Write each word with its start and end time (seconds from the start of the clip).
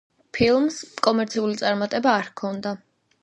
ფილმს 0.37 0.77
კომერციული 1.09 1.59
წარმატება 1.63 2.17
არ 2.21 2.31
ჰქონდა. 2.33 2.73